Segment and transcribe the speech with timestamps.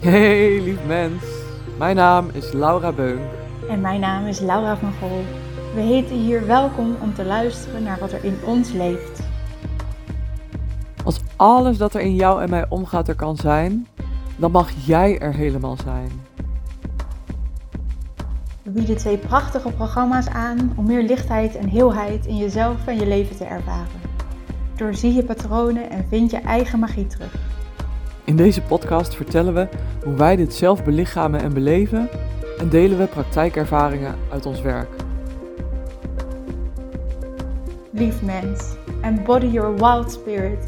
[0.00, 1.22] Hey lief mens,
[1.78, 3.20] mijn naam is Laura Beunk.
[3.68, 5.24] En mijn naam is Laura van Gol.
[5.74, 9.20] We heten hier welkom om te luisteren naar wat er in ons leeft.
[11.04, 13.86] Als alles dat er in jou en mij omgaat er kan zijn,
[14.36, 16.10] dan mag jij er helemaal zijn.
[18.62, 23.06] We bieden twee prachtige programma's aan om meer lichtheid en heelheid in jezelf en je
[23.06, 24.00] leven te ervaren.
[24.76, 27.49] Doorzie je patronen en vind je eigen magie terug.
[28.30, 29.68] In deze podcast vertellen we
[30.04, 32.08] hoe wij dit zelf belichamen en beleven
[32.58, 34.88] en delen we praktijkervaringen uit ons werk.
[37.90, 40.66] Lief mens, embody your wild spirit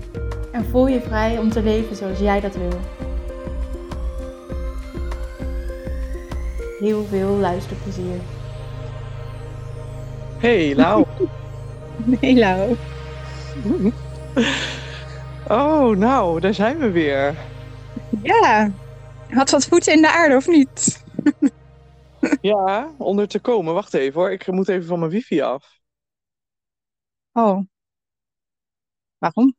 [0.53, 2.80] en voel je vrij om te leven zoals jij dat wil.
[6.81, 8.20] Heel veel luisterplezier.
[10.39, 11.05] Hey, Lau.
[12.20, 12.77] Nee, Lau.
[15.48, 17.34] Oh, nou, daar zijn we weer.
[18.23, 18.71] Ja,
[19.29, 21.03] had wat voeten in de aarde of niet?
[22.41, 23.75] Ja, onder te komen.
[23.75, 25.81] Wacht even hoor, ik moet even van mijn wifi af.
[27.34, 27.62] Oh.
[29.20, 29.55] Waarom?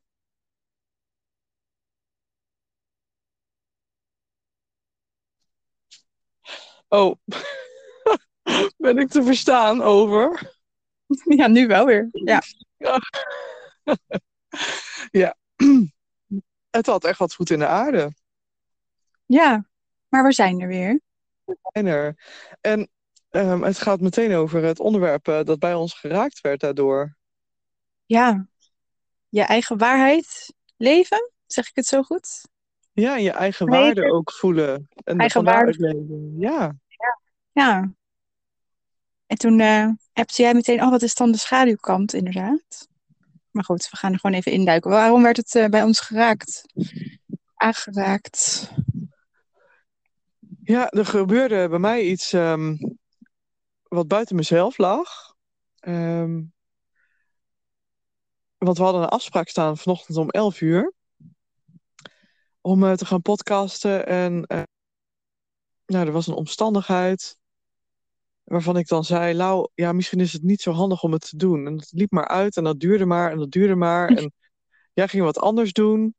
[6.89, 7.15] Oh,
[8.77, 10.51] ben ik te verstaan over?
[11.37, 12.09] Ja, nu wel weer.
[12.11, 12.41] Ja.
[15.11, 15.35] Ja,
[16.77, 18.13] het had echt wat voet in de aarde.
[19.25, 19.65] Ja,
[20.07, 21.01] maar we zijn er weer.
[21.71, 22.17] En, er.
[22.61, 22.89] en
[23.29, 27.15] ehm, het gaat meteen over het onderwerp eh, dat bij ons geraakt werd daardoor.
[28.05, 28.47] Ja,
[29.29, 32.47] je eigen waarheid leven, zeg ik het zo goed?
[32.91, 34.87] Ja, en je eigen waarde ook voelen.
[35.03, 35.73] En Eigen waarde.
[35.77, 36.35] leven.
[36.37, 36.75] Ja,
[37.51, 37.93] Ja.
[39.25, 39.61] En toen
[40.13, 42.87] appte jij meteen, oh, wat is dan de schaduwkant, inderdaad.
[43.51, 44.91] Maar goed, we gaan er gewoon even induiken.
[44.91, 46.61] Waarom werd het eh, bij ons geraakt?
[47.55, 48.71] Aangeraakt.
[50.65, 52.75] Ja, er gebeurde bij mij iets ehm,
[53.83, 55.35] wat buiten mezelf lag.
[55.79, 56.41] Ehm,
[58.57, 60.93] want we hadden een afspraak staan vanochtend om 11 uur.
[62.61, 64.07] Om eh, te gaan podcasten.
[64.07, 64.61] En eh,
[65.85, 67.37] nou, er was een omstandigheid
[68.43, 69.33] waarvan ik dan zei...
[69.33, 71.67] Lau, ja, misschien is het niet zo handig om het te doen.
[71.67, 74.09] En het liep maar uit en dat duurde maar en dat duurde maar.
[74.09, 74.33] En
[74.93, 76.15] jij ging wat anders doen.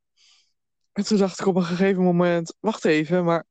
[0.92, 2.56] En toen dacht ik op een gegeven moment...
[2.60, 3.46] Wacht even, maar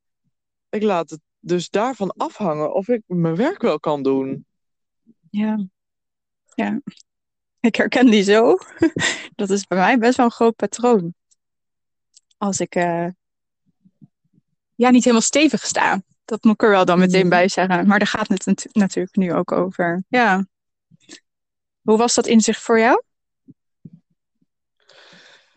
[0.74, 4.46] ik laat het dus daarvan afhangen of ik mijn werk wel kan doen.
[5.30, 5.66] Ja.
[6.56, 6.80] Ja.
[7.60, 8.58] Ik herken die zo.
[9.36, 11.14] Dat is bij mij best wel een groot patroon.
[12.38, 13.08] Als ik eh,
[14.76, 16.02] ja, niet helemaal stevig sta.
[16.26, 17.30] Dat moet ik er wel dan meteen Mhm.
[17.30, 17.88] bij zeggen.
[17.88, 20.04] Maar daar gaat het natu- natuurlijk nu ook over.
[20.08, 20.46] Ja.
[21.82, 23.04] Hoe was dat inzicht voor jou?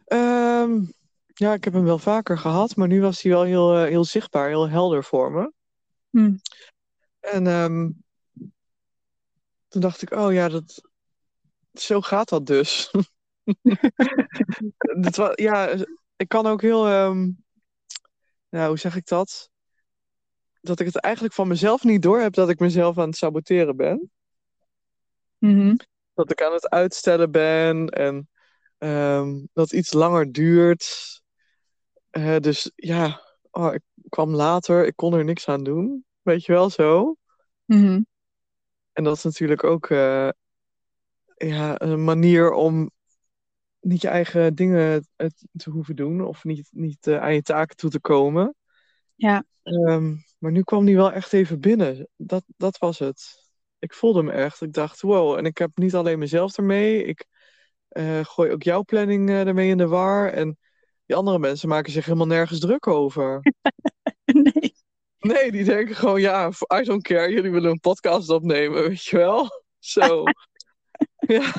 [0.04, 0.84] Ehm,
[1.38, 4.04] ja, ik heb hem wel vaker gehad, maar nu was hij wel heel, eh, heel
[4.04, 5.52] zichtbaar, heel helder voor me.
[6.10, 6.36] Hm.
[7.20, 7.91] En ehm,
[9.69, 10.82] toen dacht ik, oh ja, dat,
[11.72, 12.91] zo gaat dat dus.
[15.00, 15.74] Dat wa- ja,
[16.16, 16.86] ik kan ook heel,
[18.48, 19.50] ja, hoe zeg ik dat?
[20.60, 23.76] Dat ik het eigenlijk van mezelf niet door heb dat ik mezelf aan het saboteren
[23.76, 24.10] ben.
[25.38, 25.76] Mhm.
[26.14, 28.28] dat ik aan het uitstellen ben en
[28.78, 31.14] ehm, dat iets langer duurt.
[32.16, 36.04] Eh, dus ja, oh, ik kwam later, ik kon er niks aan doen.
[36.22, 37.16] Weet je wel zo?
[37.65, 38.03] Mhm.
[38.93, 40.28] En dat is natuurlijk ook eh,
[41.37, 42.91] ja, een manier om
[43.81, 47.91] niet je eigen dingen eh, te hoeven doen of niet, niet aan je taken toe
[47.91, 48.54] te komen.
[49.15, 49.44] Ja.
[49.62, 52.09] Ehm, maar nu kwam die wel echt even binnen.
[52.16, 53.50] Dat, dat was het.
[53.78, 54.60] Ik voelde me echt.
[54.60, 55.38] Ik dacht, wow.
[55.38, 57.04] En ik heb niet alleen mezelf ermee.
[57.04, 57.27] Ik
[58.22, 60.33] gooi ook jouw planning ermee in de war.
[60.33, 60.59] En
[61.06, 63.40] die andere mensen maken zich helemaal nergens druk over.
[64.24, 64.74] Nee.
[65.18, 67.32] Nee, die denken gewoon, ja, I don't care.
[67.32, 69.64] Jullie willen een podcast opnemen, weet je wel?
[69.78, 70.22] Zo.
[71.18, 71.52] Ja.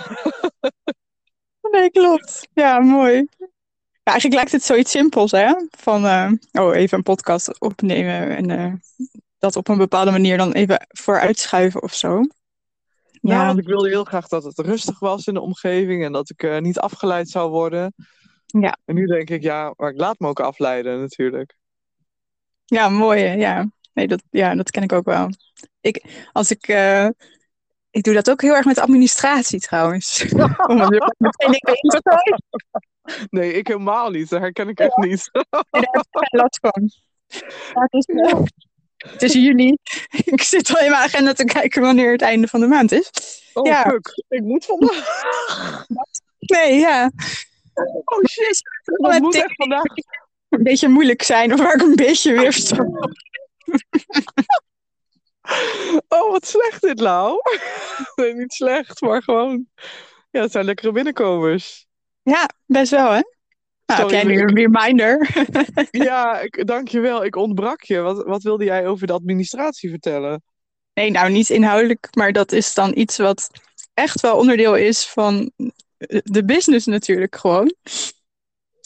[1.71, 2.47] nee, klopt.
[2.53, 3.27] Ja, mooi.
[3.37, 3.47] Ja,
[4.03, 5.53] eigenlijk lijkt het zoiets simpels, hè?
[5.77, 8.73] Van, eh, oh, even een podcast opnemen en eh,
[9.37, 12.21] dat op een bepaalde manier dan even vooruitschuiven of zo.
[13.11, 16.11] Ja, Ja, want ik wilde heel graag dat het rustig was in de omgeving en
[16.11, 17.93] dat ik eh, niet afgeleid zou worden.
[18.47, 18.77] Ja.
[18.85, 21.55] En nu denk ik, ja, maar ik laat me ook afleiden natuurlijk.
[22.65, 23.21] ja mooi.
[23.23, 23.33] hè?
[23.33, 23.69] Ja.
[23.93, 25.29] Nee, dat, ja, dat ken ik ook wel.
[25.81, 27.07] Ik, als ik, eh,
[27.89, 30.23] ik doe dat ook heel erg met administratie trouwens.
[31.17, 31.59] Meteen.
[33.29, 34.29] Nee, ik helemaal niet.
[34.29, 35.29] Dat herken ik echt niet.
[35.31, 36.91] Nee, daar heb ik geen last van.
[37.83, 38.05] Het, is,
[39.11, 39.77] het is juli.
[40.25, 43.09] Ik zit al in mijn agenda te kijken wanneer het einde van de maand is.
[43.53, 43.81] Oh, Ja.
[43.81, 44.23] fuck.
[44.27, 45.05] Ik moet vandaag.
[46.39, 47.11] Nee, ja.
[48.03, 48.61] Oh shit.
[48.83, 49.83] Dat moet echt vandaag.
[50.49, 53.15] een beetje moeilijk zijn of waar ik een beetje weerstand
[56.07, 57.39] Oh, wat slecht dit, Lau.
[58.15, 59.67] nee, niet slecht, maar gewoon...
[60.31, 61.87] Ja, het zijn lekkere binnenkomers.
[62.21, 63.21] Ja, best wel, hè?
[63.85, 65.29] Nou, heb jij nu een reminder?
[65.91, 67.25] Ja, ik, dankjewel.
[67.25, 67.99] Ik ontbrak je.
[67.99, 70.43] Wat, wat wilde jij over de administratie vertellen?
[70.93, 73.49] Nee, nou niet inhoudelijk, maar dat is dan iets wat
[73.93, 75.51] echt wel onderdeel is van
[76.23, 77.75] de business natuurlijk gewoon.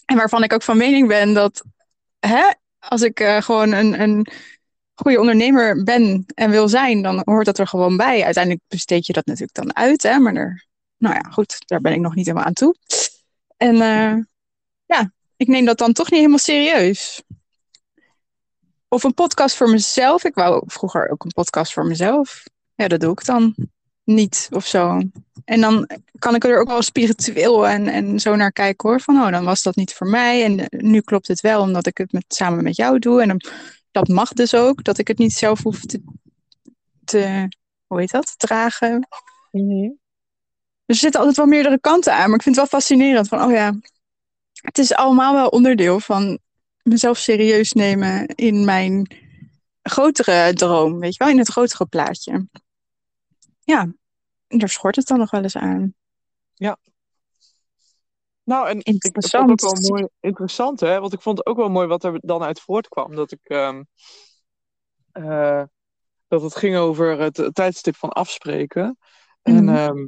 [0.05, 1.63] En waarvan ik ook van mening ben dat
[2.19, 4.27] hè, als ik eh, gewoon een, een
[4.93, 8.23] goede ondernemer ben en wil zijn, dan hoort dat er gewoon bij.
[8.23, 10.65] Uiteindelijk besteed je dat natuurlijk dan uit, hè, maar er,
[10.97, 12.75] nou ja, goed, daar ben ik nog niet helemaal aan toe.
[13.57, 14.17] En eh,
[14.85, 17.21] ja, ik neem dat dan toch niet helemaal serieus.
[18.87, 20.23] Of een podcast voor mezelf.
[20.23, 22.43] Ik wou vroeger ook een podcast voor mezelf.
[22.75, 23.55] Ja, dat doe ik dan
[24.13, 25.01] niet of zo.
[25.45, 29.01] En dan kan ik er ook wel spiritueel en, en zo naar kijken hoor.
[29.01, 30.43] Van oh, dan was dat niet voor mij.
[30.43, 33.21] En eh, nu klopt het wel omdat ik het met, samen met jou doe.
[33.21, 33.41] En dan,
[33.91, 34.83] dat mag dus ook.
[34.83, 36.01] Dat ik het niet zelf hoef te,
[37.03, 37.47] te
[37.87, 38.33] hoe heet dat?
[38.37, 39.07] Dragen.
[39.51, 39.91] Dus
[40.85, 42.29] er zitten altijd wel meerdere kanten aan.
[42.29, 43.27] Maar ik vind het wel fascinerend.
[43.27, 43.73] Van oh ja,
[44.61, 46.39] het is allemaal wel onderdeel van
[46.83, 49.15] mezelf serieus nemen in mijn
[49.81, 52.47] grotere droom, weet je wel, in het grotere plaatje.
[53.63, 53.93] Ja,
[54.59, 55.93] daar schort het dan nog wel eens aan.
[58.43, 60.99] Nou, en ik vond het ook wel mooi, interessant, hè?
[60.99, 63.15] Want ik vond het ook wel mooi wat er dan uit voortkwam.
[63.15, 63.83] Dat ik, ehm,
[65.11, 65.63] eh,
[66.27, 68.97] dat het ging over het, het tijdstip van afspreken.
[69.41, 69.75] En Mhm.
[69.75, 70.07] ehm,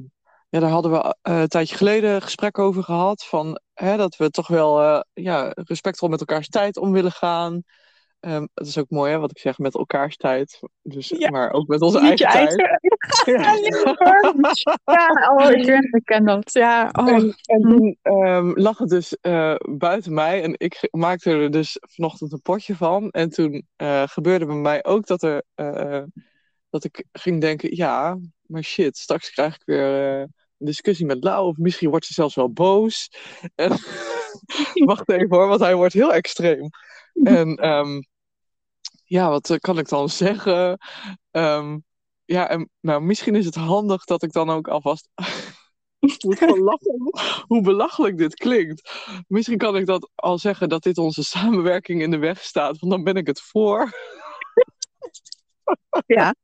[0.50, 3.24] ja, daar hadden we eh, een tijdje geleden gesprek over gehad.
[3.24, 7.64] Van, hè, dat we toch wel eh, ja, respectvol met elkaars tijd om willen gaan.
[8.24, 10.60] Ehm, het is ook mooi, hè, wat ik zeg, met elkaars tijd.
[10.82, 11.30] Dus, Ja.
[11.30, 12.60] Maar ook met onze Niet eigen tijd.
[12.60, 12.80] eigen.
[13.26, 13.56] Ja.
[14.84, 16.54] Ja, oh, ik ken, ik ken dat.
[16.54, 17.08] Ja, oh.
[17.10, 17.70] En, en Hm.
[17.70, 22.42] toen ehm, lag het dus eh, buiten mij en ik maakte er dus vanochtend een
[22.42, 23.10] potje van.
[23.10, 26.04] En toen eh, gebeurde bij mij ook dat, er, eh,
[26.70, 29.86] dat ik ging denken, ja, maar shit, straks krijg ik weer
[30.22, 31.48] een discussie met Lau.
[31.48, 33.10] Of misschien wordt ze zelfs wel boos.
[33.56, 33.70] En,
[34.86, 36.70] wacht even hoor, want hij wordt heel extreem.
[37.24, 38.02] En ehm,
[39.04, 40.78] ja, wat eh, kan ik dan zeggen?
[41.32, 41.80] Ehm,
[42.26, 45.10] ja, en nou, misschien is het handig dat ik dan ook alvast
[46.00, 47.12] Ik moet gewoon lachen
[47.48, 48.92] hoe belachelijk dit klinkt.
[49.28, 52.92] Misschien kan ik dat al zeggen dat dit onze samenwerking in de weg staat, want
[52.92, 53.92] dan ben ik het voor.
[56.06, 56.36] Ja.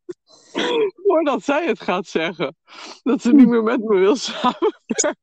[0.95, 2.55] Voordat zij het gaat zeggen.
[3.03, 5.17] Dat ze niet meer met me wil samenwerken.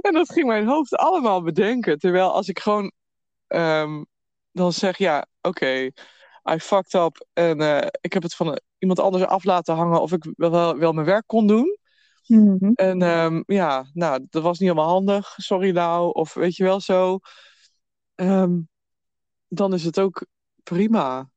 [0.00, 1.98] en dat ging mijn hoofd allemaal bedenken.
[1.98, 2.92] Terwijl als ik gewoon
[3.52, 4.02] ehm,
[4.52, 5.90] dan zeg, ja, oké,
[6.50, 10.12] I fucked up en eh, ik heb het van iemand anders af laten hangen of
[10.12, 11.78] ik wel, wel mijn werk kon doen.
[12.26, 12.70] Mhm.
[12.74, 15.34] En ehm, ja, nou, dat was niet helemaal handig.
[15.36, 16.10] Sorry, Lau.
[16.12, 17.18] Of weet je wel zo.
[18.14, 18.58] Ehm,
[19.48, 20.26] dan is het ook
[20.62, 21.30] prima.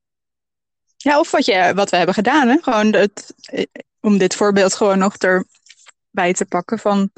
[0.98, 2.58] Ja, of wat, je, wat we hebben gedaan, hè?
[2.62, 3.64] Gewoon het, eh,
[4.00, 7.12] om dit voorbeeld gewoon nog erbij te pakken van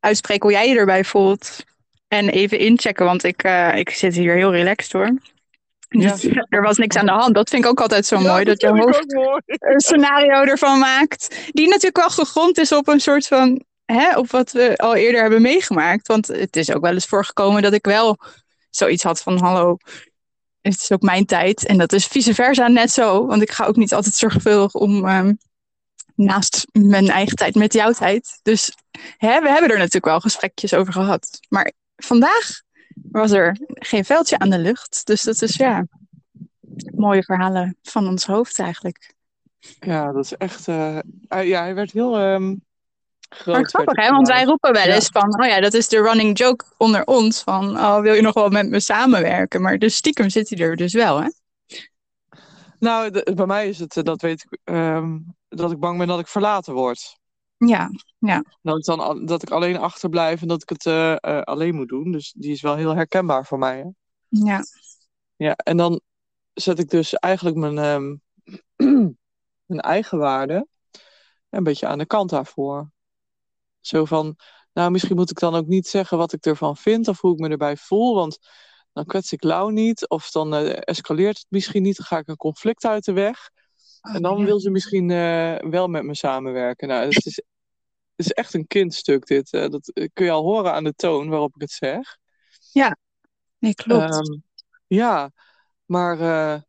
[0.00, 1.64] uitspreken hoe jij je erbij voelt.
[2.12, 5.18] En even inchecken, want ik, eh, ik zit hier heel relaxed hoor.
[5.88, 6.12] Ja.
[6.12, 7.34] Dus er was niks aan de hand.
[7.34, 8.44] Dat vind ik ook altijd zo Ja, mooi.
[8.44, 9.14] Dat je hoofd
[9.46, 11.50] een scenario ervan maakt.
[11.52, 13.64] Die natuurlijk wel gegrond is op een soort van.
[13.84, 16.06] Hè, op wat we al eerder hebben meegemaakt.
[16.06, 18.18] Want het is ook wel eens voorgekomen dat ik wel
[18.70, 19.76] zoiets had van: hallo,
[20.60, 21.66] het is ook mijn tijd.
[21.66, 23.26] En dat is vice versa net zo.
[23.26, 25.08] Want ik ga ook niet altijd zorgvuldig om.
[25.08, 25.32] ehm,
[26.14, 28.40] naast mijn eigen tijd met jouw tijd.
[28.42, 28.72] Dus
[29.16, 31.40] hè, we hebben er natuurlijk wel gesprekjes over gehad.
[31.48, 31.72] Maar
[32.04, 32.62] vandaag
[33.10, 35.06] was er geen veldje aan de lucht.
[35.06, 35.86] Dus dat is ja.
[36.94, 39.14] Mooie verhalen van ons hoofd eigenlijk.
[39.80, 40.66] Ja, dat is echt.
[40.66, 41.02] hij-
[41.46, 42.10] ja, hij werd heel
[43.28, 43.54] groot.
[43.56, 44.10] Maar grappig, hè?
[44.10, 44.94] Want wij roepen wel Ja.
[44.94, 47.42] eens van, oh ja, dat is de running joke onder ons.
[47.42, 49.62] Van, oh, wil je nog wel met me samenwerken?
[49.62, 51.28] Maar dus stiekem zit hij er dus wel, hè?
[52.78, 55.18] Nou, de- bij mij is het, eh, dat weet ik, ehm,
[55.48, 57.18] dat ik bang ben dat ik verlaten word.
[57.66, 57.90] Ja,
[58.62, 61.88] Dat ik dan dat ik alleen achterblijf en dat ik het eh, eh, alleen moet
[61.88, 62.12] doen.
[62.12, 63.78] Dus die is wel heel herkenbaar voor mij.
[63.78, 63.88] Hè?
[64.28, 64.62] ja.
[65.36, 66.00] Ja, en dan
[66.52, 68.16] zet ik dus eigenlijk mijn, ehm,
[69.66, 70.66] mijn eigen waarde
[71.50, 72.90] een beetje aan de kant daarvoor.
[73.80, 74.36] Zo van,
[74.72, 77.38] nou, misschien moet ik dan ook niet zeggen wat ik ervan vind of hoe ik
[77.38, 78.38] me erbij voel, want
[78.92, 82.28] dan kwets ik Lau niet of dan eh, escaleert het misschien niet, dan ga ik
[82.28, 83.50] een conflict uit de weg.
[84.02, 84.44] En dan ja.
[84.44, 85.08] wil ze misschien
[85.70, 86.88] wel met me samenwerken.
[86.88, 87.42] Nou, het is,
[88.24, 89.52] is echt een kindstuk dit.
[89.52, 92.18] eh, dat eh, kun je al horen aan de toon waarop ik het zeg.
[93.58, 94.10] Nee, klopt.
[94.10, 94.38] Ehm,
[94.86, 95.30] ja,
[95.84, 96.60] maar eh,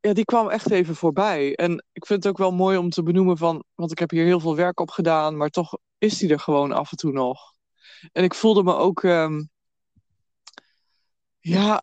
[0.00, 1.54] ja, die kwam echt even voorbij.
[1.54, 4.24] En ik vind het ook wel mooi om te benoemen van, want ik heb hier
[4.24, 7.54] heel veel werk op gedaan, maar toch is die er gewoon af en toe nog.
[8.12, 9.44] En ik voelde me ook, ehm,
[11.38, 11.82] ja,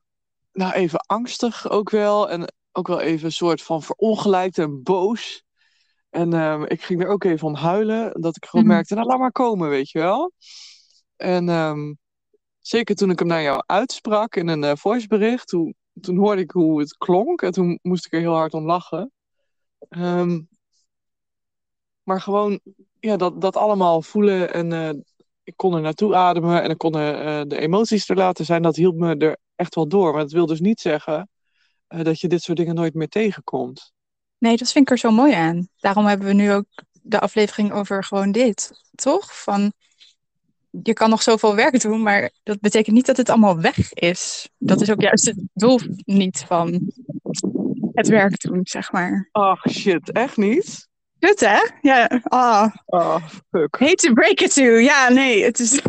[0.52, 2.30] nou even angstig ook wel.
[2.30, 5.44] En ook wel even een soort van verongelijkt en boos.
[6.14, 8.22] En ehm, ik ging er ook even om huilen.
[8.22, 8.74] Dat ik gewoon Mhm.
[8.74, 10.32] merkte, nou laat maar komen, weet je wel.
[11.16, 11.94] En ehm,
[12.60, 16.52] zeker toen ik hem naar jou uitsprak in een eh, voicebericht, toen, toen hoorde ik
[16.52, 17.42] hoe het klonk.
[17.42, 19.12] En toen moest ik er heel hard om lachen.
[19.90, 20.42] Ehm,
[22.04, 22.60] maar gewoon,
[23.00, 24.90] ja, dat, dat allemaal voelen en eh,
[25.44, 28.62] ik kon er naartoe ademen en ik kon eh, de emoties er laten zijn.
[28.62, 30.12] Dat hielp me er echt wel door.
[30.12, 31.30] Maar dat wil dus niet zeggen
[31.88, 33.93] dat je dit soort dingen nooit meer tegenkomt.
[34.44, 35.68] Nee, dat vind ik er zo mooi aan.
[35.80, 36.66] Daarom hebben we nu ook
[37.02, 39.42] de aflevering over gewoon dit, toch?
[39.44, 39.74] Van,
[40.84, 44.50] je kan nog zoveel werk doen, maar dat betekent niet dat het allemaal weg is.
[44.58, 46.92] Dat is ook juist het doel niet van
[47.94, 49.30] het werk doen, zeg maar.
[49.32, 50.88] Ach shit, echt niet?
[51.20, 51.60] Kut, hè?
[51.82, 53.16] Ja, ah, Oh,
[53.52, 53.80] fuck.
[53.80, 54.82] hate to break it to you.
[54.82, 55.80] Ja, nee, het is...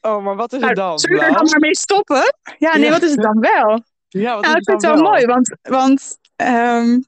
[0.00, 0.98] Oh, maar wat is Nou, het dan?
[0.98, 2.34] zullen we er dan maar mee stoppen?
[2.58, 2.90] Ja, nee, Ja.
[2.90, 3.82] wat is het dan wel?
[4.12, 6.98] Ja, wat Nou, is ik vind het wel mooi, want, want ehm,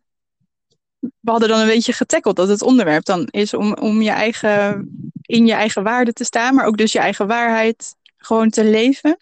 [0.98, 4.88] we hadden dan een beetje getackeld dat het onderwerp dan is om, om je eigen,
[5.22, 9.16] in je eigen waarde te staan, maar ook dus je eigen waarheid gewoon te leven.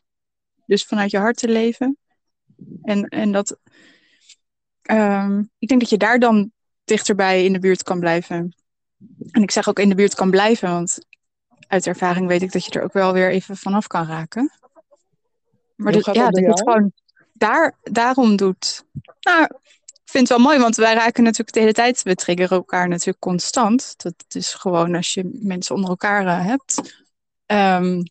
[0.66, 1.98] Dus vanuit je hart te leven.
[2.82, 3.56] En, en dat,
[4.82, 6.52] ehm, ik denk dat je daar dan
[6.84, 8.54] dichterbij in de buurt kan blijven.
[9.30, 10.98] En ik zeg ook in de buurt kan blijven, want
[11.66, 14.52] uit ervaring weet ik dat je er ook wel weer even vanaf kan raken.
[15.76, 16.70] Maar ja, dat bij dat je het jou?
[16.70, 16.92] gewoon
[17.40, 18.84] daar, daarom doet.
[19.20, 19.42] Nou,
[19.84, 22.88] ik vind het wel mooi, want wij raken natuurlijk de hele tijd, we triggeren elkaar
[22.88, 23.94] natuurlijk constant.
[23.96, 26.96] Dat is gewoon als je mensen onder elkaar eh, hebt.
[27.46, 28.02] Ehm,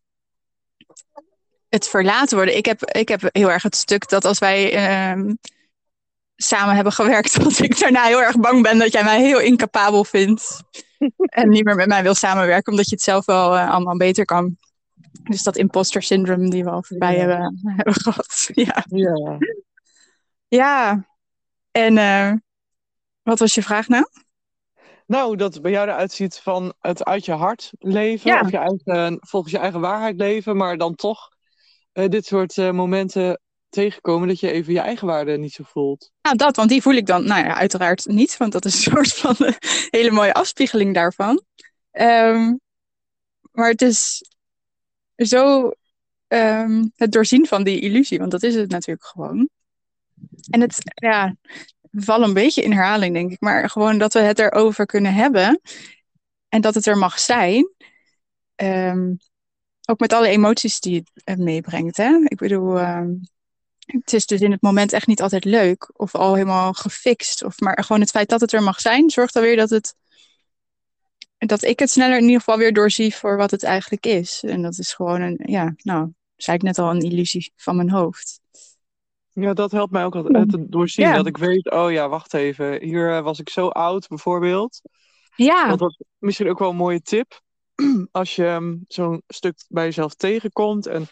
[1.69, 2.57] het verlaten worden.
[2.57, 5.33] Ik heb, ik heb heel erg het stuk dat als wij ehm,
[6.35, 10.03] samen hebben gewerkt, dat ik daarna heel erg bang ben dat jij mij heel incapabel
[10.03, 10.63] vindt.
[11.39, 14.25] en niet meer met mij wil samenwerken, omdat je het zelf wel eh, allemaal beter
[14.25, 14.57] kan.
[15.29, 17.19] Dus dat imposter syndrome die we al voorbij Ja.
[17.19, 18.49] hebben, hebben gehad.
[18.53, 18.85] Ja.
[18.89, 19.37] Ja.
[20.47, 21.05] Ja,
[21.71, 22.33] en eh,
[23.21, 24.05] wat was je vraag nou?
[25.05, 28.39] Nou, dat het bij jou eruit ziet van het uit je hart leven, Ja.
[28.41, 31.29] of je eigen, volgens je eigen waarheid leven, maar dan toch
[31.91, 36.11] eh, dit soort eh, momenten tegenkomen dat je even je eigen waarde niet zo voelt.
[36.21, 38.91] Nou, dat, want die voel ik dan, nou ja, uiteraard niet, want dat is een
[38.91, 39.55] soort van een
[39.89, 41.43] hele mooie afspiegeling daarvan.
[41.91, 42.55] Ehm,
[43.51, 44.23] maar het is
[45.27, 45.71] zo
[46.27, 49.49] ehm, het doorzien van die illusie, want dat is het natuurlijk gewoon.
[50.49, 51.35] En het, ja,
[51.91, 55.61] we een beetje in herhaling, denk ik, maar gewoon dat we het erover kunnen hebben
[56.49, 57.73] en dat het er mag zijn.
[58.55, 59.13] Ehm,
[59.89, 61.97] ook met alle emoties die het meebrengt.
[61.97, 62.19] Hè?
[62.23, 63.09] Ik bedoel, ehm,
[63.79, 67.43] het is dus in het moment echt niet altijd leuk of al helemaal gefixt.
[67.43, 69.95] Of, maar gewoon het feit dat het er mag zijn, zorgt dan weer dat het.
[71.47, 74.43] Dat ik het sneller in ieder geval weer doorzie voor wat het eigenlijk is.
[74.43, 77.89] En dat is gewoon een, ja, nou, zei ik net al, een illusie van mijn
[77.89, 78.39] hoofd.
[79.29, 81.05] Ja, dat helpt mij ook altijd te doorzien.
[81.05, 81.15] Ja.
[81.15, 82.83] Dat ik weet, oh ja, wacht even.
[82.83, 84.81] Hier eh, was ik zo oud, bijvoorbeeld.
[85.35, 87.41] Ja, dat is misschien ook wel een mooie tip.
[88.11, 90.87] Als je ehm, zo'n stuk bij jezelf tegenkomt.
[90.87, 91.07] En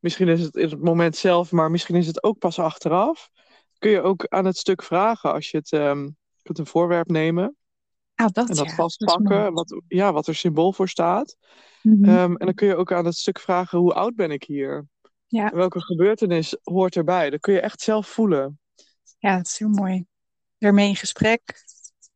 [0.00, 3.30] misschien is het in het moment zelf, maar misschien is het ook pas achteraf.
[3.78, 7.56] Kun je ook aan het stuk vragen als je het, je kunt een voorwerp nemen.
[8.16, 9.52] Ah, dat, En dat ja, vastpakken.
[9.52, 11.36] wat, ja, wat er symbool voor staat.
[11.82, 12.04] Mhm.
[12.04, 14.86] Ehm, en dan kun je ook aan het stuk vragen, hoe oud ben ik hier?
[15.26, 15.50] Ja.
[15.50, 17.30] Welke gebeurtenis hoort erbij?
[17.30, 18.60] Dat kun je echt zelf voelen.
[19.18, 20.06] ja, het is heel mooi.
[20.58, 21.64] Ermee in gesprek.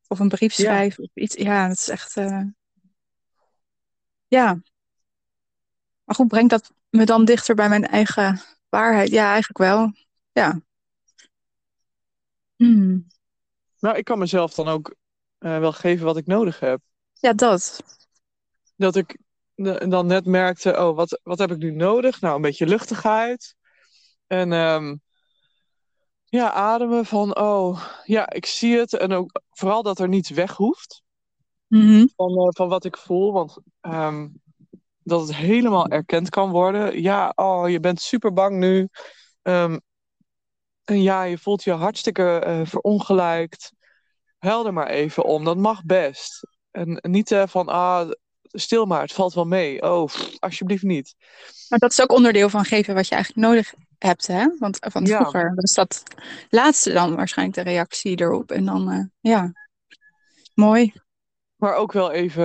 [0.08, 0.64] Of een brief Ja.
[0.64, 1.04] schrijven.
[1.04, 1.34] Of iets.
[1.34, 2.16] Ja, dat is echt.
[2.16, 2.42] eh,
[4.28, 4.62] Ja.
[6.04, 9.10] Maar goed, brengt dat me dan dichter bij mijn eigen waarheid?
[9.10, 9.92] Ja, eigenlijk wel.
[10.32, 10.60] Ja.
[12.56, 13.06] Hmm.
[13.78, 14.94] Nou, ik kan mezelf dan ook
[15.40, 16.80] eh, wel geven wat ik nodig heb.
[17.12, 17.82] Ja, dat.
[18.76, 19.18] Dat ik
[19.88, 22.20] dan net merkte, oh, wat, wat heb ik nu nodig?
[22.20, 23.54] Nou, een beetje luchtigheid.
[24.26, 24.96] En ehm,
[26.24, 28.92] ja, ademen van, oh, ja, ik zie het.
[28.92, 31.02] En ook vooral dat er niets weg hoeft
[31.66, 32.06] Mhm.
[32.16, 33.32] van, eh, van wat ik voel.
[33.32, 34.28] Want ehm,
[35.02, 37.02] dat het helemaal erkend kan worden.
[37.02, 38.88] Ja, oh, je bent super bang nu.
[39.42, 39.78] Ehm,
[40.84, 43.72] en ja, je voelt je hartstikke eh, verongelijkt.
[44.40, 46.46] Huil er maar even om, dat mag best.
[46.70, 48.10] En niet eh, van, ah,
[48.42, 49.82] stil maar, het valt wel mee.
[49.82, 51.14] Oh, pff, alsjeblieft niet.
[51.68, 54.46] Maar dat is ook onderdeel van geven wat je eigenlijk nodig hebt, hè?
[54.58, 55.16] Want van Ja.
[55.16, 56.02] vroeger was dat
[56.48, 58.50] laatste dan waarschijnlijk de reactie erop.
[58.50, 59.52] En dan, eh, ja.
[60.54, 60.92] Mooi.
[61.56, 62.44] Maar ook wel even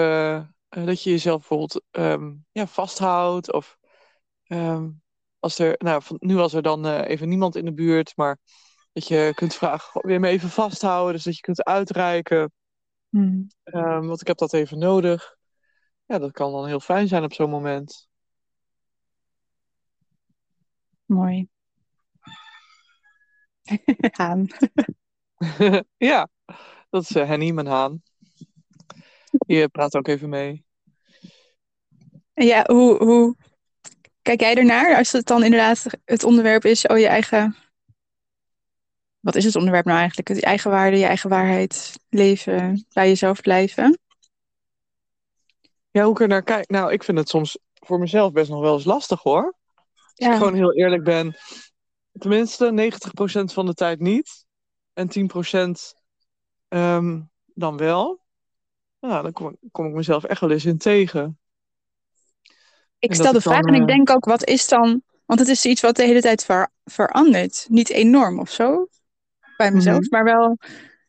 [0.70, 3.54] eh, dat je jezelf bijvoorbeeld ehm, ja, vasthoudt.
[3.54, 3.78] Of
[4.48, 4.90] ehm,
[5.40, 8.40] als er, nou, van, nu was er dan even niemand in de buurt, maar
[8.96, 11.14] dat je kunt vragen, "Goh, wil je me even vasthouden?
[11.14, 12.52] Dus dat je kunt uitreiken.
[13.10, 13.48] Hmm.
[13.64, 15.36] Ehm, want ik heb dat even nodig.
[16.06, 18.08] ja, dat kan dan heel fijn zijn op zo'n moment.
[21.06, 21.48] Mooi.
[24.18, 24.48] Haan.
[25.98, 26.28] ja,
[26.90, 28.02] dat is uh, Henny, mijn haan.
[29.48, 30.66] Je praat ook even mee.
[32.34, 33.36] Ja, hoe, hoe
[34.22, 37.65] kijk jij ernaar als het dan inderdaad het onderwerp is, oh je eigen.
[39.26, 40.30] Wat is het onderwerp nou eigenlijk?
[40.30, 44.00] Je eigen waarde, je eigen waarheid, leven, bij jezelf blijven.
[45.92, 46.70] Ja, hoe ik er naar kijk.
[46.70, 49.56] Nou, ik vind het soms voor mezelf best nog wel eens lastig hoor.
[49.76, 50.32] Als Ja.
[50.32, 51.36] ik gewoon heel eerlijk ben.
[52.12, 54.46] Tenminste, 90% van de tijd niet.
[54.94, 55.94] En 10%
[56.68, 58.24] ehm, dan wel.
[59.00, 61.40] Nou, dan kom, ik- kom ik mezelf echt wel eens in tegen.
[63.00, 65.02] Ik En stel de ik dan, vraag en ik eh, denk ook, wat is dan...
[65.26, 67.66] Want het is iets wat de hele tijd ver- verandert.
[67.70, 68.88] Niet enorm of zo,
[69.58, 70.10] bij mezelf, Mhm.
[70.10, 70.58] maar wel...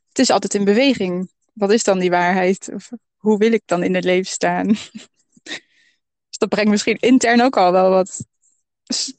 [0.08, 1.30] Het is altijd in beweging.
[1.52, 2.70] Wat is dan die waarheid?
[2.74, 4.66] Of hoe wil ik dan in het leven staan?
[6.28, 8.26] dus dat brengt misschien intern ook al wel wat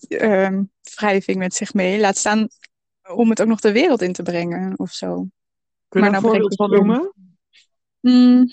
[0.07, 0.63] ehm,
[0.96, 2.00] wrijving met zich mee.
[2.00, 2.48] Laat staan
[3.13, 5.27] om het ook nog de wereld in te brengen of zo.
[5.89, 7.13] Kun je daar nou voorbeeld van noemen?
[8.00, 8.51] Hmm.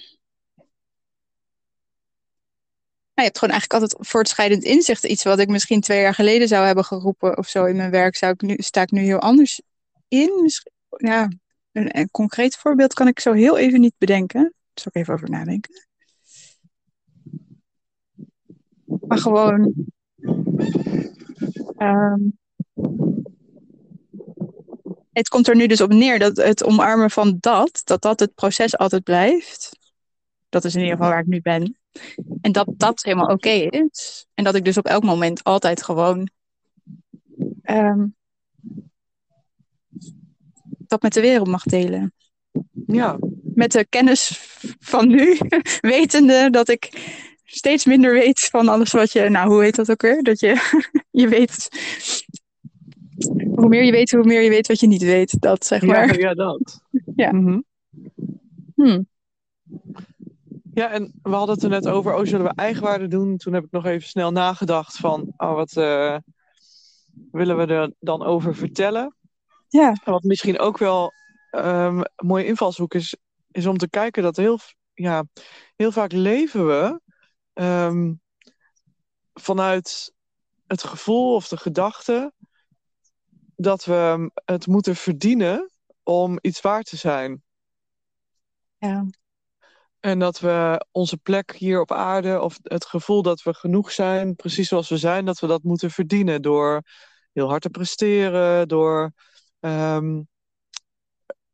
[3.15, 5.05] Nou, je hebt gewoon eigenlijk altijd voortschrijdend inzicht.
[5.05, 8.17] Iets wat ik misschien twee jaar geleden zou hebben geroepen of zo in mijn werk,
[8.17, 9.61] zou ik nu, sta ik nu heel anders
[10.09, 10.51] in.
[10.97, 11.29] Ja,
[11.73, 14.43] een, een concreet voorbeeld kan ik zo heel even niet bedenken.
[14.43, 15.87] Daar zal ik even over nadenken.
[18.85, 19.75] Maar gewoon.
[21.77, 22.21] ehm,
[25.13, 28.35] het komt er nu dus op neer dat het omarmen van dat, dat dat het
[28.35, 29.79] proces altijd blijft.
[30.49, 31.79] Dat is in ieder geval waar ik nu ben.
[32.41, 34.27] En dat dat helemaal oké is.
[34.35, 36.31] En dat ik dus op elk moment altijd gewoon
[37.63, 38.07] ehm,
[40.95, 42.13] dat met de wereld mag delen.
[42.87, 44.39] Ja, Met de kennis
[44.79, 45.39] van nu,
[45.81, 46.91] wetende dat ik
[47.45, 50.23] steeds minder weet van alles wat je, nou hoe heet dat ook weer?
[50.23, 50.81] Dat je,
[51.21, 51.69] je weet,
[53.55, 55.41] hoe meer je weet, hoe meer je weet wat je niet weet.
[55.41, 56.19] Dat zeg maar.
[56.19, 56.81] ja dat.
[57.17, 57.33] Ja.
[57.33, 57.61] Mhm.
[58.75, 59.07] Hmm.
[60.75, 63.37] Ja, en we hadden het er net over, oh, zullen we eigenwaarde doen?
[63.37, 66.17] Toen heb ik nog even snel nagedacht van, oh, wat eh,
[67.31, 69.15] willen we er dan over vertellen?
[69.75, 69.97] Ja.
[70.05, 71.13] Wat misschien ook wel
[71.51, 73.17] ehm, een mooie invalshoek is,
[73.51, 74.59] is om te kijken dat heel,
[74.93, 75.25] ja,
[75.77, 77.01] heel vaak leven we
[77.53, 78.13] ehm,
[79.33, 80.13] vanuit
[80.67, 82.33] het gevoel of de gedachte
[83.57, 85.71] dat we het moeten verdienen
[86.03, 87.43] om iets waard te zijn.
[88.79, 89.07] Ja.
[90.01, 94.37] En dat we onze plek hier op aarde, of het gevoel dat we genoeg zijn,
[94.37, 96.83] precies zoals we zijn, dat we dat moeten verdienen door
[97.33, 99.13] heel hard te presteren, door
[99.65, 100.23] ehm,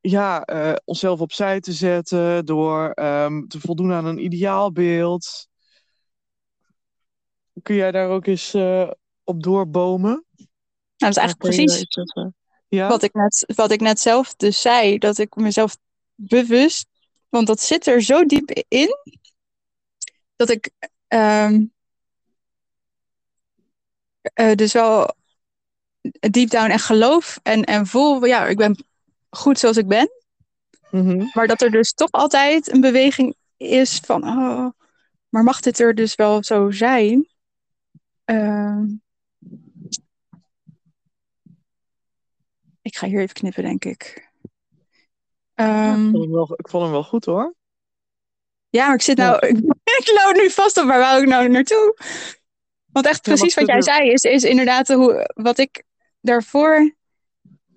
[0.01, 5.49] ja, eh, onszelf opzij te zetten, door ehm, te voldoen aan een ideaalbeeld.
[7.62, 8.90] Kun jij daar ook eens eh,
[9.25, 10.25] op doorbomen?
[10.37, 10.49] Nou,
[10.96, 11.87] dat is eigenlijk precies?
[12.68, 12.88] Ja?
[12.88, 15.77] wat ik, net, wat ik net zelf dus zei, dat ik mezelf
[16.14, 16.87] bewust,
[17.29, 18.96] want dat zit er zo diep in,
[20.37, 20.70] dat ik
[21.09, 21.64] ehm,
[24.23, 25.18] eh, dus wel
[26.31, 28.85] deep down echt geloof en, en voel, ja, ik ben
[29.31, 30.11] goed zoals ik ben,
[30.91, 31.25] Mhm.
[31.35, 34.69] maar dat er dus toch altijd een beweging is van, oh,
[35.29, 37.29] maar mag dit er dus wel zo zijn?
[38.25, 38.85] Ehm,
[42.83, 44.29] ik ga hier even knippen, denk ik.
[45.55, 47.55] Ja, Ehm, ik, vond hem wel, ik vond hem wel goed hoor.
[48.69, 49.57] Ja, maar ik zit nou, ik,
[49.99, 51.97] ik loop nu vast op waar wou ik nou naartoe?
[52.93, 55.83] Want echt precies wat wat jij er- zei is, is inderdaad hoe, wat ik
[56.20, 56.94] daarvoor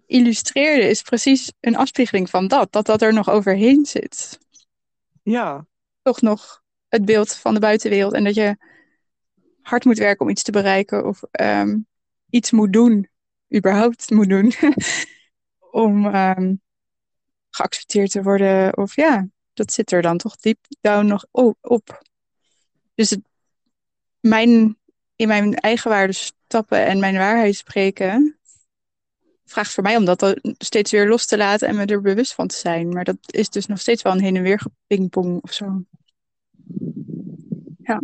[0.06, 2.72] illustreerde, is precies een afspiegeling van dat.
[2.72, 4.40] Dat dat er nog overheen zit.
[5.24, 5.68] Ja,
[6.02, 8.14] Toch nog het beeld van de buitenwereld.
[8.14, 8.58] En dat je
[9.62, 11.06] hard moet werken om iets te bereiken.
[11.06, 11.78] Of ehm,
[12.30, 13.10] iets moet doen.
[13.56, 14.54] Überhaupt moet doen.
[15.72, 16.54] om ehm,
[17.50, 18.78] geaccepteerd te worden.
[18.78, 21.26] Of ja, dat zit er dan toch deep down nog
[21.62, 22.02] op.
[22.96, 23.22] Dus het,
[24.20, 24.78] mijn,
[25.16, 28.38] in mijn eigen waarde stappen en mijn waarheid spreken,
[29.46, 32.48] vraagt voor mij om dat steeds weer los te laten en me er bewust van
[32.48, 32.90] te zijn.
[32.90, 35.84] Maar dat is dus nog steeds wel een heen en weer gepingpong of zo.
[37.84, 38.02] ja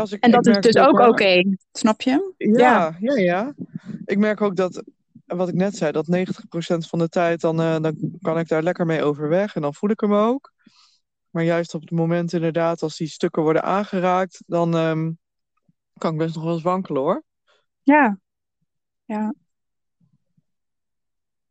[0.00, 2.32] als ik, En ik dat is dus ook oké, snap je?
[2.36, 3.54] Ja, ja, ja.
[4.04, 4.82] Ik merk ook dat,
[5.26, 8.62] wat ik net zei, dat 90% van de tijd, dan, eh, dan kan ik daar
[8.62, 10.52] lekker mee overweg en dan voel ik hem ook.
[11.30, 15.10] Maar juist op het moment inderdaad, als die stukken worden aangeraakt, dan ehm,
[15.98, 17.22] kan ik best nog wel eens wankelen hoor.
[17.82, 18.18] Ja.
[19.04, 19.34] ja.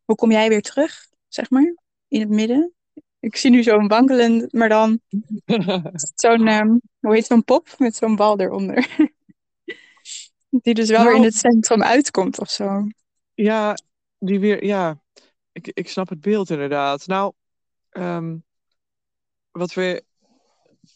[0.06, 1.76] Hoe kom jij weer terug, zeg maar,
[2.08, 2.74] in het midden?
[3.20, 5.00] Ik zie nu zo'n wankelen, maar dan
[6.16, 8.88] zo'n, ehm, hoe heet zo'n pop met zo'n bal eronder.
[10.50, 12.88] Die dus wel weer in Nou- het centrum uitkomt of zo.
[13.34, 13.78] Ja,
[14.18, 15.02] die weer, ja,
[15.52, 17.08] ik, ik snap het beeld inderdaad.
[17.08, 17.34] Nou,
[17.90, 18.38] ehm,
[19.52, 20.04] wat we,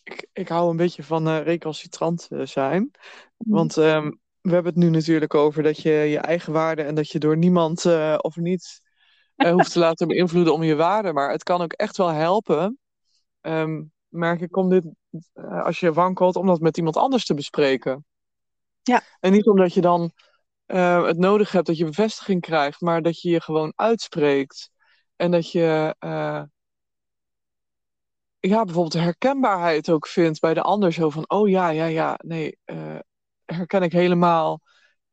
[0.08, 2.92] ik, ik hou een beetje van eh, recalcitrant eh, zijn.
[3.38, 7.10] Want ehm, we hebben het nu natuurlijk over dat je je eigen waarde en dat
[7.10, 8.82] je door niemand eh, of niets
[9.36, 11.14] eh, hoeft te laten beïnvloeden om je waarde.
[11.14, 12.80] Maar het kan ook echt wel helpen,
[13.42, 14.86] ehm, merk ik, om dit,
[15.64, 18.06] als je wankelt, om dat met iemand anders te bespreken.
[18.82, 19.02] Ja.
[19.20, 20.12] En niet omdat je dan
[20.66, 24.70] het nodig hebt dat je bevestiging krijgt, maar dat je je gewoon uitspreekt.
[25.16, 25.96] En dat je
[28.40, 30.94] ja, bijvoorbeeld de herkenbaarheid ook vindt bij de ander.
[30.94, 33.00] Zo van, oh ja, ja, ja, nee, eh,
[33.46, 34.62] herken ik helemaal.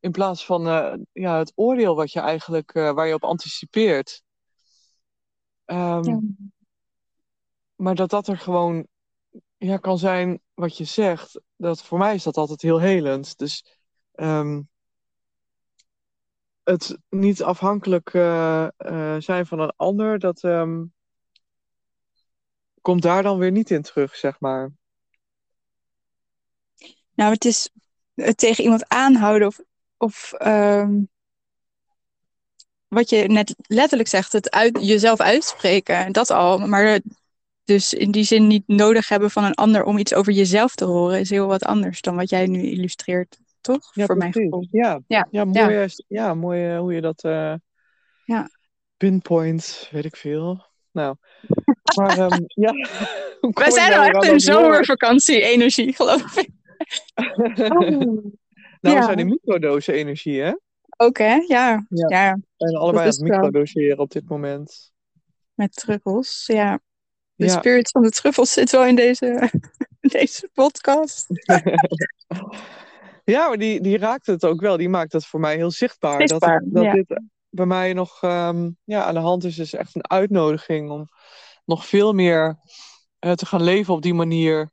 [0.00, 4.22] In plaats van eh, ja, het oordeel wat je eigenlijk, eh, waar je op anticipeert.
[5.64, 6.20] Ehm, Ja.
[7.74, 8.86] Maar dat dat er gewoon
[9.56, 11.40] ja, kan zijn wat je zegt.
[11.56, 13.38] Dat, voor mij is dat altijd heel helend.
[13.38, 13.78] Dus
[14.12, 14.62] ehm,
[16.62, 18.10] het niet afhankelijk
[19.18, 20.84] zijn van een ander, dat ehm,
[22.84, 24.72] komt daar dan weer niet in terug, zeg maar.
[27.14, 27.70] Nou, het is
[28.14, 29.60] het tegen iemand aanhouden of,
[29.96, 31.02] of ehm,
[32.88, 36.58] wat je net letterlijk zegt, het uit, jezelf uitspreken, dat al.
[36.58, 37.00] Maar
[37.64, 40.84] dus in die zin niet nodig hebben van een ander om iets over jezelf te
[40.84, 43.90] horen, is heel wat anders dan wat jij nu illustreert, toch?
[43.92, 44.50] Voor mijn precies.
[44.50, 44.68] gevoel.
[44.70, 47.54] Ja, Ja, ja, mooi, ja, mooi hoe je dat eh,
[48.24, 48.50] Ja.
[48.96, 50.64] pinpoint, weet ik veel.
[50.90, 51.16] Nou,
[51.96, 52.72] maar ehm, ja.
[53.54, 54.42] Wij zijn nou al echt woord?
[54.42, 56.48] zomervakantie-energie, geloof ik.
[57.68, 58.32] nou,
[58.80, 58.98] Ja.
[58.98, 60.52] we zijn in microdosen energie, hè?
[60.96, 61.34] Ook hè?
[61.34, 61.86] Ja.
[61.88, 62.06] Ja.
[62.08, 62.34] ja.
[62.34, 64.92] We zijn allebei aan het microdoseren op dit moment.
[65.54, 66.44] Met truffels.
[66.46, 66.80] Ja.
[67.34, 67.58] De Ja.
[67.58, 69.50] spirit van de truffels zit wel in deze,
[70.00, 71.26] in deze podcast.
[73.24, 74.76] Ja, maar die, die raakt het ook wel.
[74.76, 76.28] Die maakt het voor mij heel zichtbaar.
[76.28, 76.92] Zichtbaar, dat dat ja.
[76.92, 79.58] dit bij mij nog ehm, ja, aan de hand is.
[79.58, 81.08] is echt een uitnodiging om
[81.64, 82.58] nog veel meer
[83.18, 84.72] eh, te gaan leven op die manier.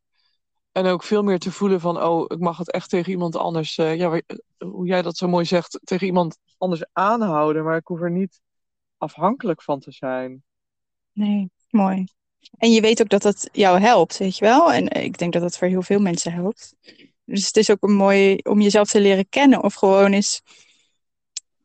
[0.72, 3.78] En ook veel meer te voelen van, oh, ik mag het echt tegen iemand anders,
[3.78, 4.22] eh, ja,
[4.58, 7.64] hoe jij dat zo mooi zegt, tegen iemand anders aanhouden.
[7.64, 8.42] Maar ik hoef er niet
[8.98, 10.44] afhankelijk van te zijn.
[11.12, 12.06] Nee, mooi.
[12.58, 14.74] En je weet ook dat dat jou helpt, weet je wel?
[14.74, 16.76] En eh, ik denk dat dat voor heel veel mensen helpt.
[17.26, 19.64] Dus het is ook een mooi om jezelf te leren kennen.
[19.64, 20.42] Of gewoon eens...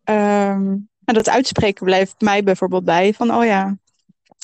[0.05, 3.15] ehm, en dat uitspreken blijft mij bijvoorbeeld bij.
[3.15, 3.79] Van, oh ja,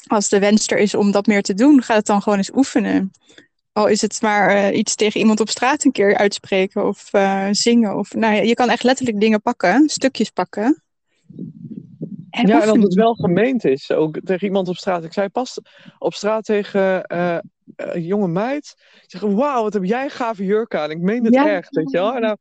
[0.07, 2.55] als de wens er is om dat meer te doen, ga het dan gewoon eens
[2.55, 3.11] oefenen.
[3.73, 7.49] Al is het maar eh, iets tegen iemand op straat een keer uitspreken of eh,
[7.51, 7.97] zingen.
[7.97, 10.83] Of, nou ja, je kan echt letterlijk dingen pakken, stukjes pakken.
[12.31, 13.91] En Ja, en dat het wel gemeend is.
[13.91, 15.05] Ook tegen iemand op straat.
[15.05, 15.59] Ik zei pas
[15.99, 17.39] op straat tegen eh,
[17.77, 18.75] een jonge meid.
[19.03, 20.91] Ik zeg, wauw, wat heb jij een gave jurk aan.
[20.91, 21.49] Ik meen het Ja.
[21.49, 22.19] echt, weet je wel.
[22.19, 22.37] Nou,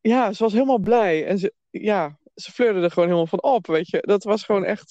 [0.00, 1.26] ja, ze was helemaal blij.
[1.26, 3.98] En ze, ja, ze fleurde er gewoon helemaal van op, weet je.
[4.00, 4.90] Dat was gewoon echt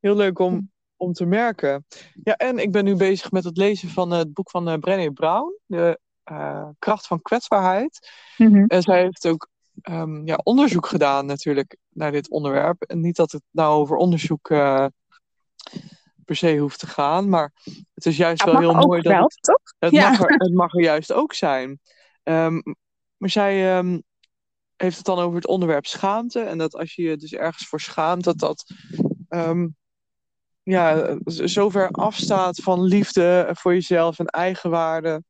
[0.00, 0.72] heel leuk om,
[1.04, 1.86] om te merken.
[2.24, 5.10] Ja, en ik ben nu bezig met het lezen van het boek van eh Brené
[5.10, 5.58] Brown.
[5.66, 8.10] De eh, kracht van kwetsbaarheid.
[8.36, 8.64] Mhm.
[8.66, 9.48] En zij heeft ook
[9.82, 12.82] ehm, ja, onderzoek gedaan natuurlijk naar dit onderwerp.
[12.82, 14.86] En niet dat het nou over onderzoek eh,
[16.24, 17.52] per se hoeft te gaan, maar
[17.94, 19.60] het is juist wel heel mooi dat wel, het, toch?
[19.78, 20.10] het, Ja.
[20.10, 21.80] mag er, het mag er juist ook zijn.
[22.22, 22.60] Ehm,
[23.16, 24.00] maar zij ehm,
[24.76, 26.40] heeft het dan over het onderwerp schaamte.
[26.40, 28.64] En dat als je je dus ergens voor schaamt, dat dat
[30.64, 35.22] ja, z- zo ver afstaat van liefde voor jezelf en eigenwaarde.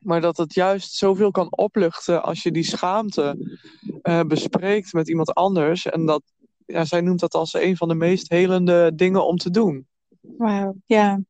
[0.00, 3.56] Maar dat het juist zoveel kan opluchten als je die schaamte
[4.02, 5.86] eh, bespreekt met iemand anders.
[5.86, 6.22] En dat,
[6.66, 9.86] ja, zij noemt dat als een van de meest helende dingen om te doen.
[10.20, 11.20] Wauw, ja.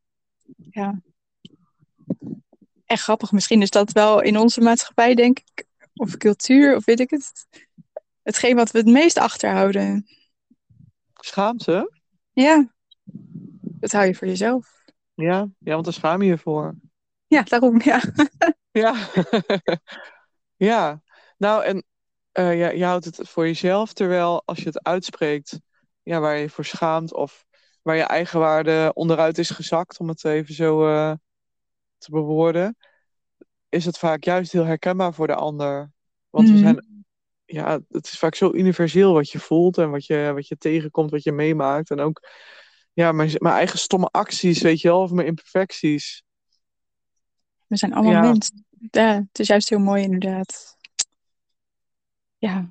[0.70, 1.01] ja.
[2.85, 3.33] Echt grappig.
[3.33, 7.46] Misschien is dat wel in onze maatschappij, denk ik, of cultuur, of weet ik het.
[8.22, 10.07] Hetgeen wat we het meest achterhouden.
[11.14, 11.92] Schaamte?
[12.33, 12.74] Ja,
[13.81, 14.85] dat hou je voor jezelf.
[15.14, 16.75] Ja, ja want daar schaam je je voor.
[17.27, 18.01] Ja, daarom, ja.
[18.71, 18.95] Ja,
[20.57, 21.03] ja.
[21.37, 21.85] Nou, en
[22.33, 25.61] eh, ja, je houdt het voor jezelf, terwijl als je het uitspreekt,
[26.03, 27.45] ja, waar je je voor schaamt of
[27.83, 31.12] waar je eigenwaarde onderuit is gezakt, om het even zo eh,
[31.99, 32.77] te bewoorden,
[33.69, 35.93] is het vaak juist heel herkenbaar voor de ander.
[36.31, 36.64] Want we Mhm.
[36.64, 37.05] zijn,
[37.45, 41.11] ja, het is vaak zo universeel wat je voelt en wat je, wat je tegenkomt,
[41.11, 41.91] wat je meemaakt.
[41.91, 42.21] En ook,
[42.98, 46.22] ja, mijn, mijn eigen stomme acties, weet je wel, of mijn imperfecties.
[47.66, 48.20] We zijn allemaal Ja.
[48.20, 48.66] mensen.
[48.90, 50.76] Ja, het is juist heel mooi, inderdaad.
[52.38, 52.70] Ja,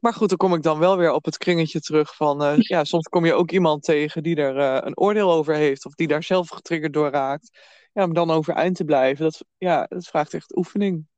[0.00, 2.42] Maar goed, dan kom ik dan wel weer op het kringetje terug van...
[2.42, 5.84] eh, ja, soms kom je ook iemand tegen die er eh, een oordeel over heeft...
[5.86, 7.58] of die daar zelf getriggerd door raakt.
[7.92, 11.08] Ja, om dan overeind te blijven, dat, ja, dat vraagt echt oefening.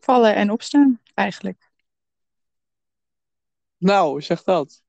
[0.00, 1.70] Vallen en opstaan, eigenlijk.
[3.76, 4.84] Nou, zeg dat.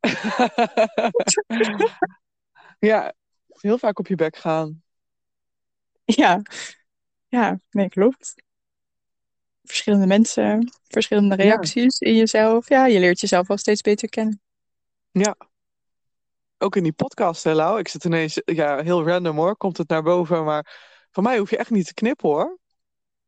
[2.78, 3.14] ja,
[3.48, 4.82] heel vaak op je bek gaan.
[6.04, 6.42] Ja,
[7.28, 8.34] ja, nee, klopt.
[9.62, 12.68] Verschillende mensen, verschillende reacties in jezelf.
[12.68, 14.40] Ja, je leert jezelf wel steeds beter kennen.
[15.10, 15.36] Ja.
[16.58, 17.78] Ook in die podcast, hè, Lau?
[17.78, 20.44] Ik zit ineens, ja, heel random hoor, komt het naar boven.
[20.44, 20.78] Maar
[21.10, 22.58] van mij hoef je echt niet te knippen hoor.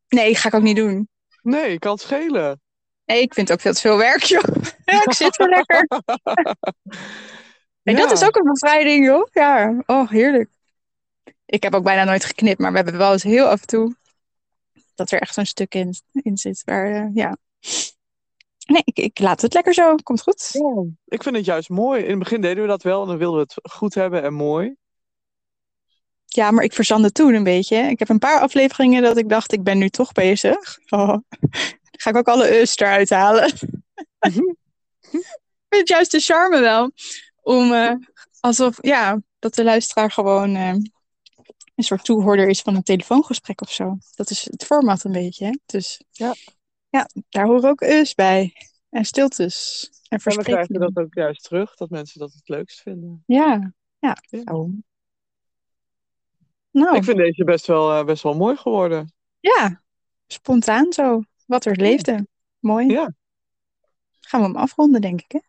[0.07, 1.09] Nee, ga ik ook niet doen.
[1.41, 2.61] Nee, ik kan het schelen.
[3.09, 4.43] Nee, ik vind het ook veel te veel werk, joh.
[4.85, 5.87] Ja, ik zit zo lekker.
[7.83, 9.27] En dat is ook een bevrijding, joh.
[9.31, 10.49] Ja, oh, heerlijk.
[11.45, 13.95] Ik heb ook bijna nooit geknipt, maar we hebben wel eens heel af en toe
[14.95, 16.61] dat er echt zo'n stuk in, in zit.
[16.65, 17.37] Waar, eh, ja.
[18.65, 19.95] Nee, ik, ik laat het lekker zo.
[19.95, 20.49] Komt goed.
[20.51, 22.03] Ja, ik vind het juist mooi.
[22.03, 24.33] In het begin deden we dat wel en dan wilden we het goed hebben en
[24.33, 24.75] mooi.
[26.25, 27.77] Ja, maar ik verzandde toen een beetje.
[27.77, 30.79] Ik heb een paar afleveringen dat ik dacht, ik ben nu toch bezig.
[30.89, 31.17] Oh.
[32.01, 33.45] Ga ik ook alle us eruit halen.
[34.19, 34.31] ik
[35.09, 35.35] vind
[35.69, 36.91] het juist de charme wel.
[37.41, 37.93] Om eh,
[38.39, 40.75] alsof, ja, dat de luisteraar gewoon eh,
[41.75, 43.97] een soort toehoorder is van een telefoongesprek of zo.
[44.15, 45.45] Dat is het format een beetje.
[45.45, 45.57] Hè?
[45.65, 46.33] Dus Ja.
[46.89, 48.53] ja, daar horen ook us bij.
[48.89, 49.89] En stiltes.
[50.07, 53.23] En En we krijgen dat ook juist terug, dat mensen dat het leukst vinden.
[53.25, 54.17] Ja, ja.
[54.29, 54.41] Ja.
[54.45, 54.69] Zo.
[56.71, 59.13] Nou, Ik vind deze best wel, eh, best wel mooi geworden.
[59.39, 59.81] Ja,
[60.27, 61.21] spontaan zo.
[61.49, 62.27] Wat er leefde.
[62.59, 62.87] Mooi.
[62.87, 63.13] Ja.
[64.19, 65.39] Gaan we hem afronden, denk ik, hè?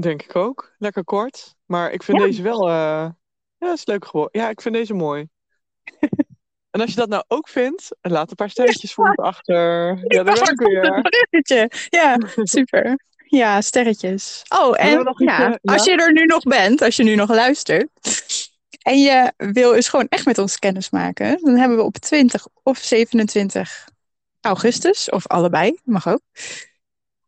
[0.00, 0.74] Denk ik ook.
[0.78, 1.54] Lekker kort.
[1.66, 2.24] Maar ik vind Ja.
[2.24, 3.10] deze wel, eh,
[3.58, 4.40] ja, is leuk geworden.
[4.40, 5.28] Ja, ik vind deze mooi.
[6.70, 9.96] en als je dat nou ook vindt, laat een paar sterretjes voor ons achter.
[10.14, 11.66] Ja, daar ben ik weer.
[11.88, 12.18] Ja,
[12.56, 13.04] super.
[13.26, 14.42] Ja, sterretjes.
[14.60, 15.58] Oh, en ja?
[15.62, 17.88] als je er nu nog bent, als je nu nog luistert,
[18.82, 22.46] en je wil eens gewoon echt met ons kennis maken, dan hebben we op 20
[22.62, 23.90] of 27
[24.42, 26.20] augustus, of allebei, mag ook,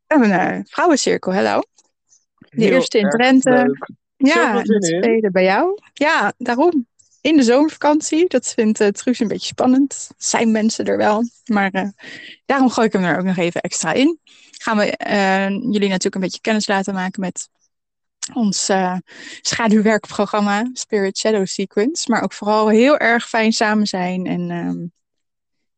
[0.06, 1.32] een eh, vrouwencirkel.
[1.32, 1.60] Hello.
[2.38, 3.50] De Heel eerste in Drenthe.
[3.50, 3.90] leuk.
[4.16, 5.78] Ja, de tweede bij jou.
[5.92, 6.86] Ja, daarom.
[7.20, 8.28] In de zomervakantie.
[8.28, 10.10] Dat vindt uh, Truus een beetje spannend.
[10.16, 11.28] Zijn mensen er wel.
[11.44, 11.88] Maar uh,
[12.46, 14.18] daarom gooi ik hem er ook nog even extra in.
[14.50, 17.48] Gaan we uh, jullie natuurlijk een beetje kennis laten maken met
[18.34, 18.70] ons
[19.40, 22.10] schaduwwerkprogramma Spirit Shadow Sequence.
[22.10, 24.26] Maar ook vooral heel erg fijn samen zijn.
[24.26, 24.92] En um,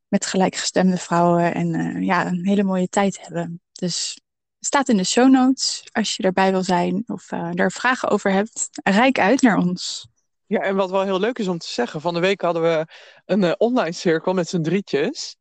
[0.09, 1.55] met gelijkgestemde vrouwen.
[1.55, 3.61] En uh, ja, een hele mooie tijd hebben.
[3.73, 4.21] Dus
[4.61, 8.33] staat in de show notes als je erbij wil zijn of uh, er vragen over
[8.33, 8.69] hebt.
[8.83, 10.09] Rijk uit naar ons.
[10.47, 12.87] Ja, en wat wel heel leuk is om te zeggen, van de week hadden we
[13.25, 15.37] een uh, online cirkel met z'n drietjes.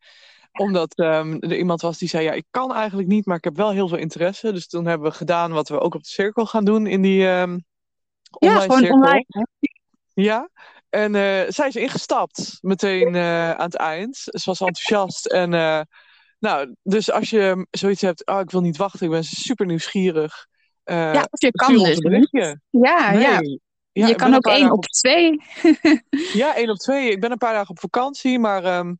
[0.51, 3.55] Omdat um, er iemand was die zei, ja, ik kan eigenlijk niet, maar ik heb
[3.55, 4.51] wel heel veel interesse.
[4.51, 7.27] Dus toen hebben we gedaan wat we ook op de cirkel gaan doen in die
[7.27, 7.65] um,
[8.29, 8.95] online ja, gewoon cirkel.
[8.95, 9.25] online.
[10.13, 10.49] Ja,
[10.95, 14.15] en uh, zij is ingestapt meteen uh, aan het eind.
[14.15, 15.53] Ze was enthousiast en...
[15.53, 15.81] Uh,
[16.39, 20.47] nou, dus als je zoiets hebt, oh, ik wil niet wachten, ik ben super nieuwsgierig.
[20.83, 21.97] Ja, of je kan dus.
[21.97, 22.59] Berichtje.
[22.69, 23.21] Ja, nee.
[23.21, 23.41] ja.
[23.91, 24.07] ja.
[24.07, 25.41] je kan ook één op twee.
[26.41, 27.11] ja, één op twee.
[27.11, 28.99] Ik ben een paar dagen op vakantie, maar um,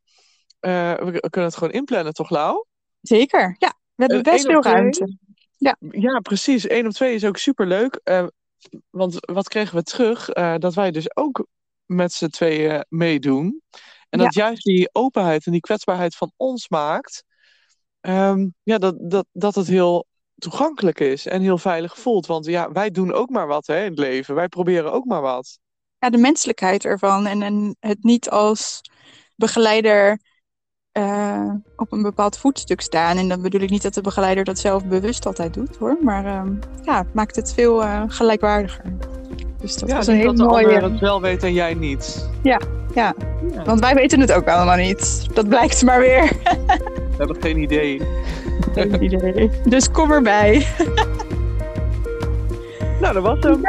[0.61, 2.65] uh, we, we, kunnen het gewoon inplannen, toch, Lau?
[3.01, 3.73] Zeker, ja.
[3.95, 5.17] We hebben best veel ruimte.
[5.57, 5.77] Ja.
[5.89, 6.69] ja, precies.
[6.69, 7.99] Eén op twee is ook super leuk.
[8.03, 8.27] Uh,
[8.89, 10.29] want wat kregen we terug?
[10.57, 11.45] Dat wij dus ook
[11.85, 13.61] met z'n tweeën meedoen.
[14.09, 14.45] En dat ja.
[14.45, 17.23] juist die openheid en die kwetsbaarheid van ons maakt.
[18.01, 22.25] Um, ja, dat, dat, dat het heel toegankelijk is en heel veilig voelt.
[22.25, 24.35] Want ja, wij doen ook maar wat hè, in het leven.
[24.35, 25.59] Wij proberen ook maar wat.
[25.99, 27.25] Ja, de menselijkheid ervan.
[27.25, 28.81] En, en het niet als
[29.35, 30.19] begeleider
[30.97, 33.17] uh, op een bepaald voetstuk staan.
[33.17, 35.97] En dan bedoel ik niet dat de begeleider dat zelf bewust altijd doet hoor.
[36.01, 38.83] Maar um, ja, het maakt het veel uh, gelijkwaardiger.
[39.61, 40.79] Dus dat ja, was een hele dat mooie.
[40.79, 42.29] het wel weet en jij niet.
[42.43, 42.59] Ja,
[42.93, 43.13] ja,
[43.51, 43.63] ja.
[43.63, 45.27] Want wij weten het ook allemaal niet.
[45.33, 46.31] Dat blijkt maar weer.
[47.15, 48.01] We hebben geen idee.
[48.73, 49.51] Geen idee.
[49.65, 50.67] Dus kom erbij.
[53.01, 53.61] nou, dat was hem.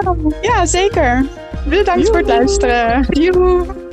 [0.42, 1.26] Ja, zeker.
[1.68, 2.06] Bedankt Joehoe.
[2.06, 3.06] voor het luisteren.
[3.08, 3.85] Joehoe.